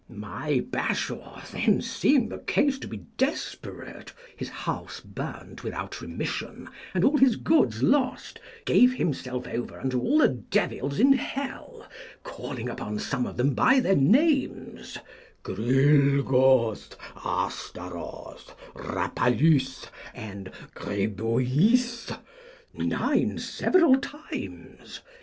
[0.09, 7.03] My Bashaw then seeing the case to be desperate, his house burnt without remission, and
[7.03, 11.87] all his goods lost, gave himself over unto all the devils in hell,
[12.23, 14.97] calling upon some of them by their names,
[15.43, 22.11] Grilgoth, Astaroth, Rappalus, and Gribouillis,
[22.73, 25.01] nine several times.